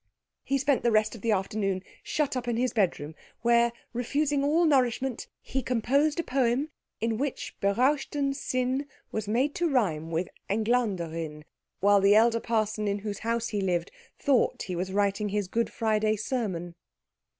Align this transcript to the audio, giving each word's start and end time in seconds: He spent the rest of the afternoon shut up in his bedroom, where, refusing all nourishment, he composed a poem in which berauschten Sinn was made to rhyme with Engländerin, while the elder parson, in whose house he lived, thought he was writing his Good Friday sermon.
He 0.43 0.57
spent 0.57 0.81
the 0.81 0.91
rest 0.91 1.13
of 1.13 1.21
the 1.21 1.29
afternoon 1.31 1.83
shut 2.01 2.35
up 2.35 2.47
in 2.47 2.57
his 2.57 2.73
bedroom, 2.73 3.13
where, 3.43 3.71
refusing 3.93 4.43
all 4.43 4.65
nourishment, 4.65 5.27
he 5.43 5.61
composed 5.61 6.19
a 6.19 6.23
poem 6.23 6.71
in 6.99 7.19
which 7.19 7.55
berauschten 7.61 8.33
Sinn 8.33 8.87
was 9.11 9.27
made 9.27 9.53
to 9.53 9.69
rhyme 9.69 10.09
with 10.09 10.29
Engländerin, 10.49 11.43
while 11.81 12.01
the 12.01 12.15
elder 12.15 12.39
parson, 12.39 12.87
in 12.87 12.97
whose 13.05 13.19
house 13.19 13.49
he 13.49 13.61
lived, 13.61 13.91
thought 14.17 14.63
he 14.63 14.75
was 14.75 14.91
writing 14.91 15.29
his 15.29 15.47
Good 15.47 15.69
Friday 15.71 16.15
sermon. 16.15 16.73